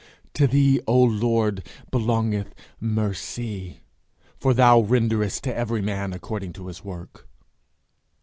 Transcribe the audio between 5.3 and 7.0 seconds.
to every man according to his